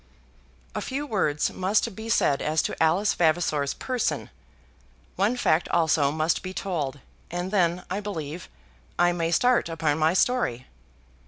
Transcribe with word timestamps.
A 0.73 0.81
few 0.81 1.05
words 1.05 1.51
must 1.53 1.95
be 1.95 2.09
said 2.09 2.41
as 2.41 2.63
to 2.63 2.75
Alice 2.81 3.13
Vavasor's 3.13 3.75
person; 3.75 4.31
one 5.15 5.37
fact 5.37 5.69
also 5.69 6.11
must 6.11 6.41
be 6.41 6.55
told, 6.55 7.01
and 7.29 7.51
then, 7.51 7.85
I 7.87 7.99
believe, 7.99 8.49
I 8.97 9.11
may 9.11 9.29
start 9.29 9.69
upon 9.69 9.99
my 9.99 10.15
story. 10.15 10.65